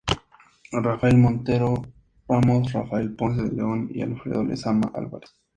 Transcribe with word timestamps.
Rafael 0.71 1.15
Montero 1.19 1.79
Ramos, 2.27 2.73
Rafael 2.73 3.15
Ponce 3.15 3.43
de 3.43 3.51
León 3.51 3.87
y 3.93 4.01
Alfredo 4.01 4.43
Lezama 4.43 4.91
Álvarez. 4.95 5.29